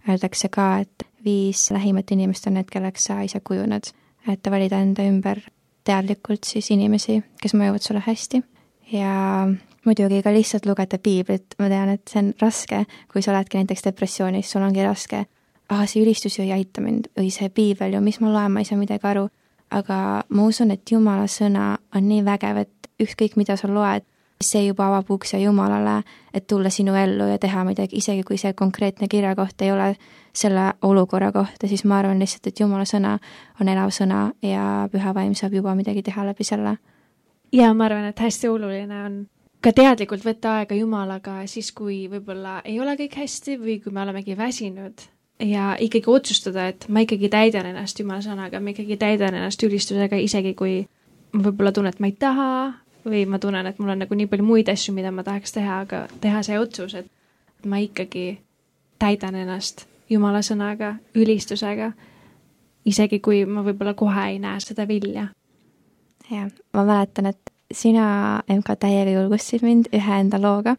[0.07, 3.91] öeldakse ka, et viis lähimat inimest on need, kelleks sa ise kujuned.
[4.27, 5.41] et valida enda ümber
[5.83, 8.39] teadlikult siis inimesi, kes mõjuvad sulle hästi
[8.93, 9.47] ja
[9.85, 13.83] muidugi ka lihtsalt lugeda piiblit, ma tean, et see on raske, kui sa oledki näiteks
[13.89, 15.25] depressioonis, sul ongi raske,
[15.69, 18.63] ah, see ülistus ju ei aita mind või see piibel ju, mis ma loen, ma
[18.63, 19.29] ei saa midagi aru.
[19.73, 24.05] aga ma usun, et Jumala sõna on nii vägev, et ükskõik, mida sa loed,
[24.43, 26.03] see juba avab ukse Jumalale,
[26.33, 29.95] et tulla sinu ellu ja teha midagi, isegi kui see konkreetne kirjakoht ei ole
[30.33, 33.17] selle olukorra kohta, siis ma arvan lihtsalt, et Jumala sõna
[33.61, 36.77] on elav sõna ja püha vaim saab juba midagi teha läbi selle.
[37.51, 39.17] ja ma arvan, et hästi oluline on
[39.61, 44.01] ka teadlikult võtta aega Jumalaga siis, kui võib-olla ei ole kõik hästi või kui me
[44.01, 45.07] olemegi väsinud
[45.39, 50.19] ja ikkagi otsustada, et ma ikkagi täidan ennast Jumala sõnaga, ma ikkagi täidan ennast ülistusega,
[50.21, 50.83] isegi kui
[51.33, 52.49] ma võib-olla tunnen, et ma ei taha
[53.05, 55.81] või ma tunnen, et mul on nagu nii palju muid asju, mida ma tahaks teha,
[55.87, 58.37] aga teha see otsus, et ma ikkagi
[59.01, 61.93] täidan ennast Jumala sõnaga, ülistusega,
[62.85, 65.29] isegi kui ma võib-olla kohe ei näe seda vilja.
[66.29, 70.75] jah, ma mäletan, et sina, MK, täiega julgustasid mind ühe enda looga,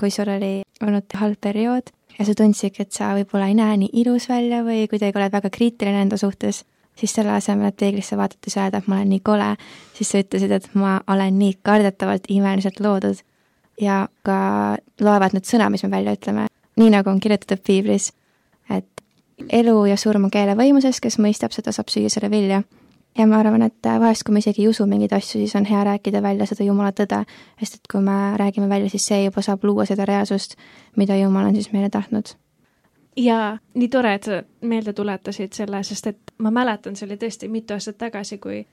[0.00, 1.90] kui sul oli olnud halb periood
[2.20, 5.50] ja sa tundsidki, et sa võib-olla ei näe nii ilus välja või kuidagi oled väga
[5.52, 6.62] kriitiline enda suhtes,
[7.00, 9.48] siis selle asemel, et peeglisse vaadates öelda, et ma olen nii kole,
[9.96, 13.24] siis sa ütlesid, et ma olen nii kardetavalt imeliselt loodud.
[13.80, 16.42] ja ka loevad need sõna, mis me välja ütleme,
[16.76, 18.10] nii nagu on kirjutatud piiblis,
[18.68, 19.00] et
[19.48, 22.60] elu ja surm on keele võimuses, kes mõistab, seda saab süüa selle vilja
[23.18, 25.82] ja ma arvan, et vahest, kui me isegi ei usu mingeid asju, siis on hea
[25.84, 27.24] rääkida välja seda Jumala tõde,
[27.60, 30.56] sest et kui me räägime välja, siis see juba saab luua seda reaalsust,
[30.96, 32.34] mida Jumal on siis meile tahtnud.
[33.16, 37.48] ja nii tore, et sa meelde tuletasid selle, sest et ma mäletan, see oli tõesti
[37.50, 38.64] mitu aastat tagasi, kui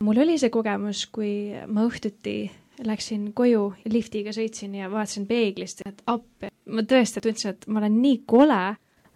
[0.00, 2.36] mul oli see kogemus, kui ma õhtuti
[2.84, 8.02] läksin koju liftiga sõitsin ja vaatasin peeglist, et appi, ma tõesti tundsin, et ma olen
[8.02, 8.64] nii kole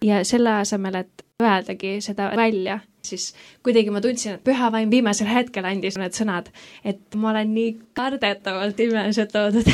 [0.05, 3.31] ja selle asemel, et öeldagi seda välja, siis
[3.63, 6.51] kuidagi ma tundsin, et püha vaim viimasel hetkel andis need sõnad,
[6.85, 9.71] et ma olen nii kardetavalt imeliselt loodud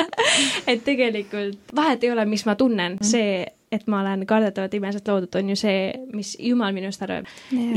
[0.70, 3.44] et tegelikult vahet ei ole, mis ma tunnen, see,
[3.74, 5.80] et ma olen kardetavalt imeliselt loodud, on ju see,
[6.14, 7.28] mis Jumal minust arvab.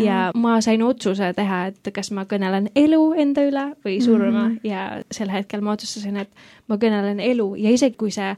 [0.03, 4.47] ja ma sain otsuse teha, et kas ma kõnelen elu enda üle või surma.
[4.47, 4.59] Mm -hmm.
[4.63, 6.29] ja sel hetkel ma otsustasin, et
[6.67, 7.55] ma kõnelen elu.
[7.55, 8.35] Ja isegi kui see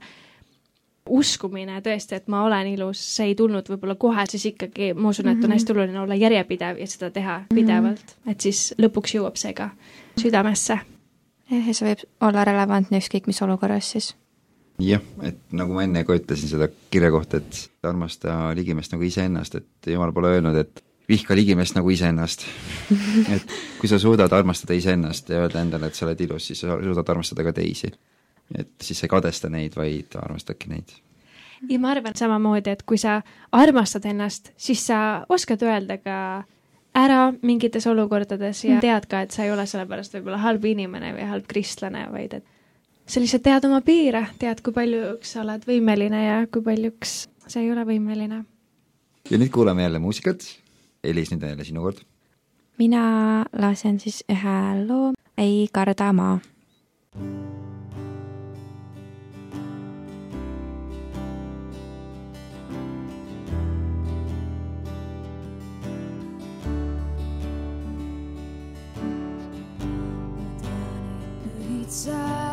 [1.10, 5.32] uskumine tõesti, et ma olen ilus, see ei tulnud võib-olla kohe, siis ikkagi ma usun,
[5.32, 9.54] et on hästi oluline olla järjepidev ja seda teha pidevalt, et siis lõpuks jõuab see
[9.58, 9.72] ka
[10.20, 10.80] südamesse.
[11.50, 14.12] jah, ja see võib olla relevantne ükskõik mis olukorras siis.
[14.84, 19.60] jah, et nagu ma enne ka ütlesin seda kirja kohta, et armasta ligimest nagu iseennast,
[19.60, 22.46] et jumal pole öelnud, et vihka ligimest nagu iseennast.
[23.34, 26.78] et kui sa suudad armastada iseennast ja öelda endale, et sa oled ilus, siis sa
[26.78, 27.90] suudad armastada ka teisi
[28.58, 30.94] et siis sa ei kadesta neid, vaid armastadki neid.
[31.70, 33.22] ja ma arvan samamoodi, et kui sa
[33.52, 36.20] armastad ennast, siis sa oskad öelda ka
[36.96, 41.28] ära mingites olukordades ja tead ka, et sa ei ole sellepärast võib-olla halb inimene või
[41.30, 42.48] halb kristlane, vaid et
[43.10, 47.62] sa lihtsalt tead oma piire, tead, kui paljuks sa oled võimeline ja kui paljuks sa
[47.62, 48.44] ei ole võimeline.
[49.30, 50.46] ja nüüd kuulame jälle muusikat.
[51.04, 52.04] Elis, nüüd on jälle sinu kord.
[52.78, 56.40] mina lasen siis ühe loo Ei karda maa.
[57.16, 57.59] juhid sa
[72.08, 72.49] iga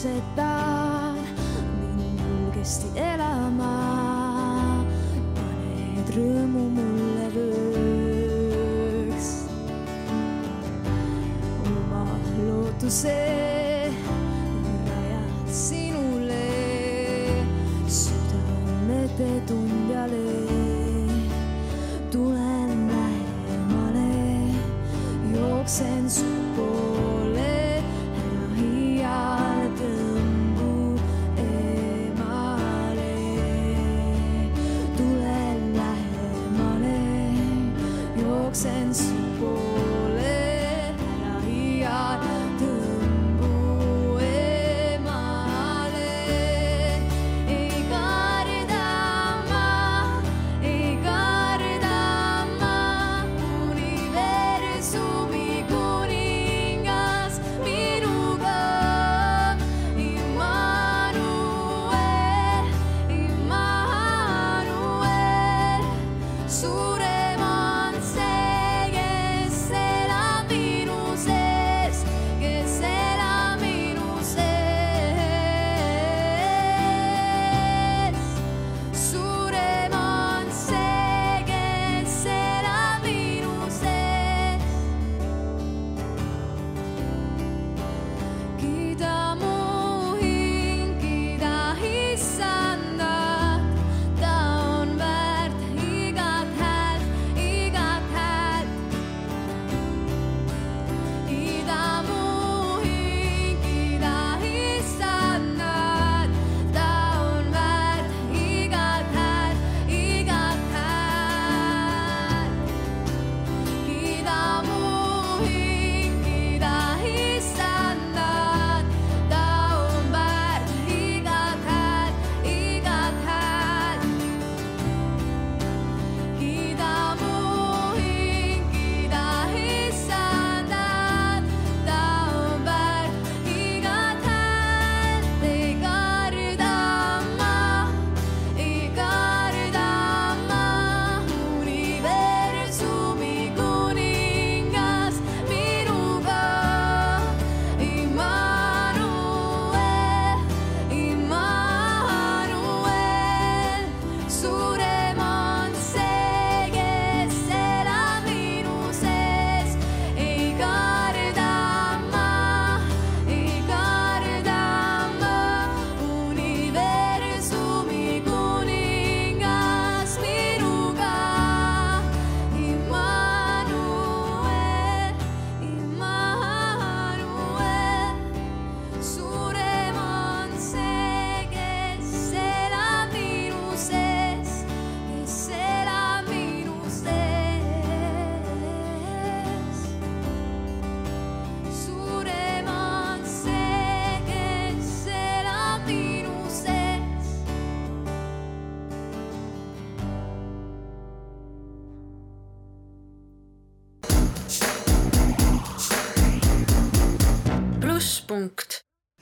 [0.00, 0.79] sina asetad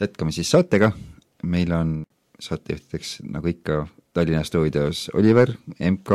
[0.01, 0.93] jätkame siis saatega,
[1.43, 2.03] meil on
[2.41, 5.53] saatejuhtideks nagu ikka Tallinna stuudios Oliver,
[5.91, 6.11] MK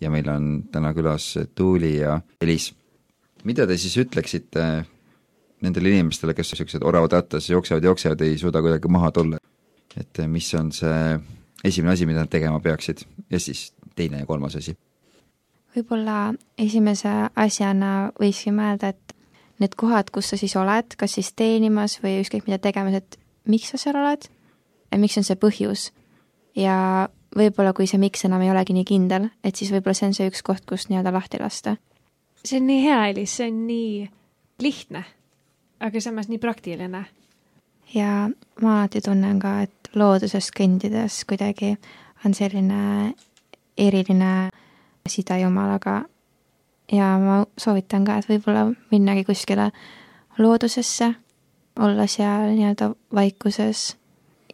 [0.00, 2.74] ja meil on täna külas Tuuli ja Elis.
[3.44, 4.84] mida te siis ütleksite
[5.62, 9.38] nendele inimestele, kes niisugused oravad rattas jooksevad, jooksevad, ei suuda kuidagi maha tulla?
[9.96, 11.18] et mis on see
[11.64, 14.76] esimene asi, mida nad tegema peaksid ja siis teine ja kolmas asi?
[15.76, 19.01] võib-olla esimese asjana võikski mõelda, et
[19.62, 23.72] need kohad, kus sa siis oled, kas siis teenimas või ükskõik mida tegemas, et miks
[23.72, 24.28] sa seal oled
[24.92, 25.90] ja miks on see põhjus.
[26.56, 30.16] ja võib-olla, kui see miks enam ei olegi nii kindel, et siis võib-olla see on
[30.16, 31.76] see üks koht, kus nii-öelda lahti lasta.
[32.44, 34.10] see on nii hea, Elis, see on nii
[34.62, 35.04] lihtne,
[35.80, 37.04] aga samas nii praktiline.
[37.94, 38.28] ja
[38.60, 41.76] ma alati tunnen ka, et looduses kõndides kuidagi
[42.24, 43.14] on selline
[43.78, 44.50] eriline
[45.08, 46.02] side Jumalaga
[46.92, 49.70] ja ma soovitan ka, et võib-olla minnagi kuskile
[50.38, 51.12] loodusesse,
[51.80, 53.96] olla seal nii-öelda vaikuses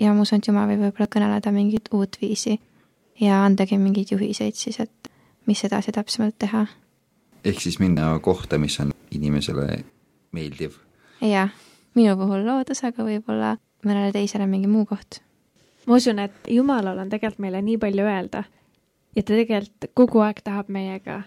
[0.01, 2.59] ja ma usun, et Jumal võib võib-olla kõneleda mingit uut viisi
[3.21, 5.11] ja andagi mingeid juhiseid siis, et
[5.47, 6.67] mis edasi täpsemalt teha.
[7.45, 9.85] ehk siis minna kohta, mis on inimesele
[10.33, 10.79] meeldiv.
[11.21, 11.51] jah,
[11.95, 15.21] minu puhul loodus, aga võib-olla mõnele teisele mingi muu koht.
[15.87, 18.45] ma usun, et Jumalal on tegelikult meile nii palju öelda
[19.17, 21.23] ja ta tegelikult kogu aeg tahab meiega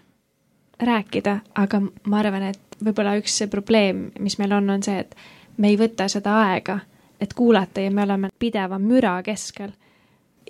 [0.82, 5.16] rääkida, aga ma arvan, et võib-olla üks see probleem, mis meil on, on see, et
[5.58, 6.80] me ei võta seda aega,
[7.22, 9.72] et kuulata ja me oleme pideva müra keskel.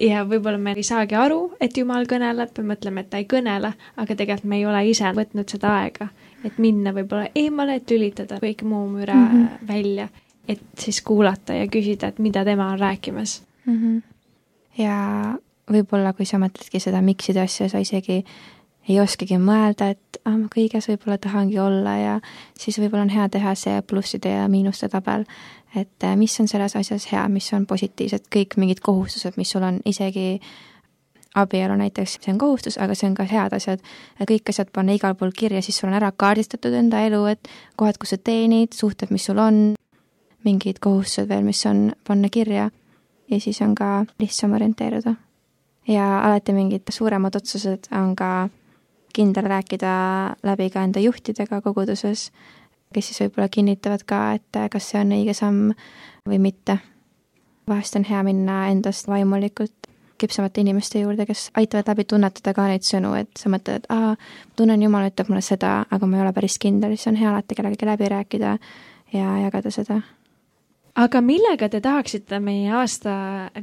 [0.01, 3.73] ja võib-olla me ei saagi aru, et Jumal kõneleb, me mõtleme, et ta ei kõnele,
[3.97, 6.07] aga tegelikult me ei ole ise võtnud seda aega,
[6.47, 9.67] et minna võib-olla eemale, et lülitada kõik muu müra mm -hmm.
[9.67, 10.07] välja,
[10.47, 13.77] et siis kuulata ja küsida, et mida tema on rääkimas mm.
[13.77, 14.01] -hmm.
[14.83, 14.97] ja
[15.71, 18.23] võib-olla, kui sa mõtledki seda mikside asja, sa isegi
[18.89, 22.15] ei oskagi mõelda, et ah, ma kõiges võib-olla tahangi olla ja
[22.59, 25.25] siis võib-olla on hea teha see plusside ja miinuste tabel,
[25.75, 29.65] et eh, mis on selles asjas hea, mis on positiivsed, kõik mingid kohustused, mis sul
[29.67, 30.41] on, isegi
[31.35, 33.83] abielu näiteks, see on kohustus, aga see on ka head asjad.
[34.27, 37.47] kõik asjad panna igal pool kirja, siis sul on ära kaardistatud enda elu, et
[37.79, 39.61] kohad, kus sa teenid, suhted, mis sul on,
[40.43, 42.69] mingid kohustused veel, mis on panna kirja
[43.31, 45.15] ja siis on ka lihtsam orienteeruda.
[45.87, 48.49] ja alati mingid suuremad otsused on ka
[49.15, 49.91] kindel rääkida
[50.43, 52.29] läbi ka enda juhtidega koguduses,
[52.93, 55.71] kes siis võib-olla kinnitavad ka, et kas see on õige samm
[56.27, 56.77] või mitte.
[57.67, 59.87] vahest on hea minna endast vaimulikult
[60.21, 64.15] küpsemate inimeste juurde, kes aitavad läbi tunnetada ka neid sõnu, et sa mõtled, et aa,
[64.55, 67.57] tunnen, Jumal ütleb mulle seda, aga ma ei ole päris kindel, siis on hea alati
[67.57, 68.57] kellegagi läbi rääkida
[69.13, 70.01] ja jagada seda
[70.95, 73.13] aga millega te tahaksite meie aasta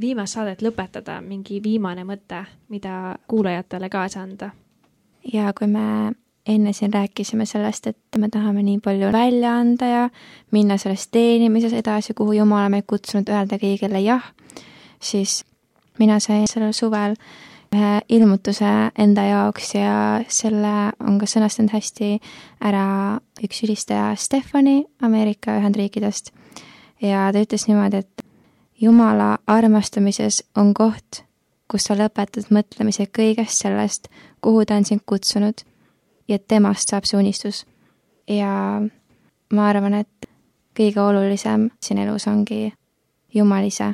[0.01, 4.51] viimast saadet lõpetada, mingi viimane mõte, mida kuulajatele kaasa anda?
[5.33, 6.13] Ja kui me
[6.49, 10.07] enne siin rääkisime sellest, et me tahame nii palju välja anda ja
[10.51, 14.25] minna selles teenimises edasi, kuhu Jumal on meid kutsunud, öelda kõigile jah,
[15.01, 15.43] siis
[15.99, 17.19] mina sain sellel suvel
[17.75, 19.93] ühe ilmutuse enda jaoks ja
[20.33, 20.75] selle
[21.05, 22.15] on ka sõnastanud hästi
[22.65, 22.87] ära
[23.45, 26.33] üks ülistaja Stefani Ameerika Ühendriikidest.
[27.01, 28.25] ja ta ütles niimoodi, et
[28.81, 31.25] Jumala armastamises on koht,
[31.71, 34.09] kus sa lõpetad mõtlemise kõigest sellest,
[34.41, 35.65] kuhu ta on sind kutsunud
[36.29, 37.67] ja temast saab see unistus.
[38.29, 38.81] ja
[39.53, 40.29] ma arvan, et
[40.77, 42.73] kõige olulisem siin elus ongi
[43.35, 43.93] Jumal ise,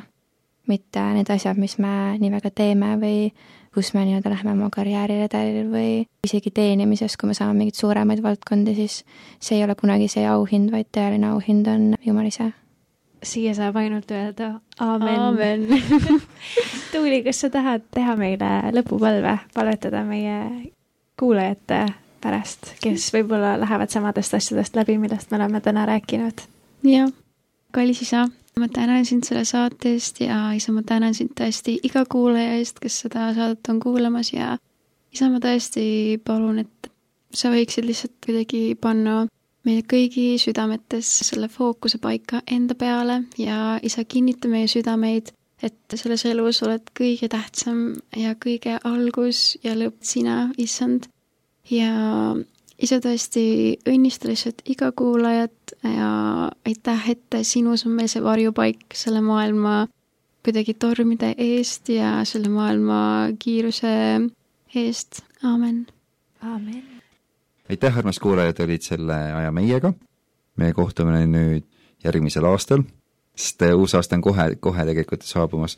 [0.67, 3.31] mitte need asjad, mis me nii väga teeme või
[3.75, 5.89] kus me nii-öelda lähme oma karjääriredelil või
[6.23, 9.01] isegi teenimises, kui me saame mingeid suuremaid valdkondi, siis
[9.43, 12.53] see ei ole kunagi see auhind, vaid tõeline auhind on Jumal ise.
[13.25, 15.67] Siia saab ainult öelda aamen, aamen.
[16.91, 20.37] Tuuli, kas sa tahad teha meile lõpupalve, palvetada meie
[21.19, 21.85] kuulajate
[22.23, 26.45] pärast, kes võib-olla lähevad samadest asjadest läbi, millest me oleme täna rääkinud?
[26.85, 27.11] jah,
[27.75, 28.25] kallis isa,
[28.59, 32.79] ma tänan sind selle saate eest ja isa, ma tänan sind tõesti iga kuulaja eest,
[32.83, 34.55] kes seda saadet on kuulamas ja
[35.13, 35.85] isa, ma tõesti
[36.25, 36.91] palun, et
[37.35, 39.25] sa võiksid lihtsalt kuidagi panna
[39.65, 45.31] meie kõigi südametes selle fookuse paika enda peale ja isa, kinnita meie südameid,
[45.63, 51.09] et selles elus oled kõige tähtsam ja kõige algus ja lõpp sina, issand.
[51.71, 52.35] ja
[52.77, 53.45] isa tõesti
[53.89, 56.09] õnnista lihtsalt iga kuulajat ja
[56.67, 59.85] aitäh, et sinus on meil see varjupaik selle maailma
[60.45, 62.99] kuidagi tormide eest ja selle maailma
[63.41, 63.95] kiiruse
[64.75, 65.87] eest, aamen.
[66.41, 66.94] aamen.
[67.69, 69.93] Aitäh, armas kuulaja, et olid selle aja meiega.
[70.55, 71.65] me kohtume nüüd
[72.03, 72.83] järgmisel aastal,
[73.35, 75.77] sest uus aasta on kohe, kohe tegelikult saabumas.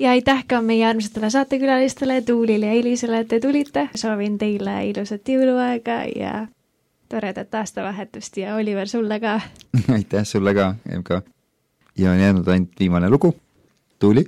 [0.00, 3.88] ja aitäh ka meie armsatele saatekülalistele Tuulile ja Elisele, et te tulite.
[3.94, 6.46] soovin teile ilusat jõuluaega ja
[7.08, 9.40] toredat aastavahetust ja Oliver, sulle ka.
[9.96, 11.22] aitäh sulle ka, MK.
[11.98, 13.34] ja on jäänud ainult viimane lugu.
[13.98, 14.24] Tuuli.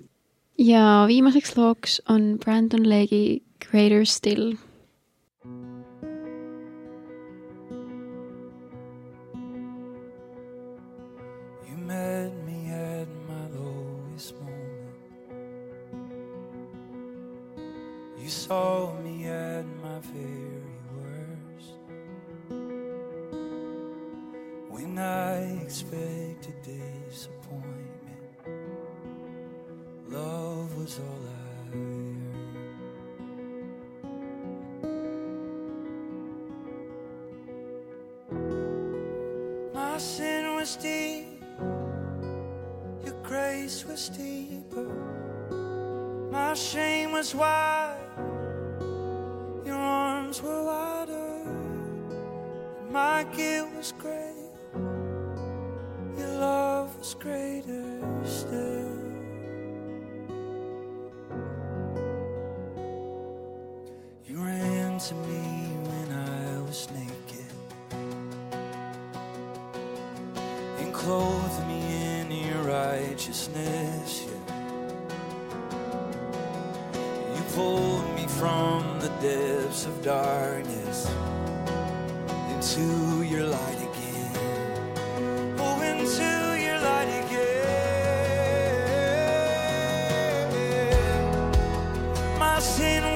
[0.59, 4.55] ja viimaseks looks on Brandon Leggi Greater Still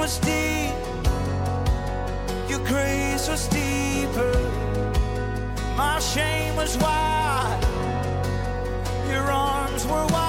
[0.03, 0.75] was deep,
[2.51, 4.35] your grace was deeper.
[5.77, 7.61] My shame was wide,
[9.09, 10.22] your arms were wider.